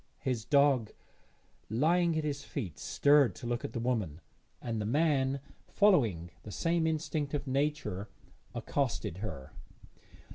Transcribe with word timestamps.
His 0.21 0.45
dog 0.45 0.89
lying 1.69 2.17
at 2.17 2.23
his 2.23 2.43
feet 2.43 2.79
stirred 2.79 3.35
to 3.35 3.45
look 3.45 3.63
at 3.63 3.73
the 3.73 3.79
woman, 3.79 4.19
and 4.59 4.81
the 4.81 4.85
man, 4.87 5.39
following 5.67 6.31
the 6.41 6.49
same 6.49 6.87
instinct 6.87 7.35
of 7.35 7.45
nature, 7.45 8.09
accosted 8.55 9.17
her. 9.19 9.53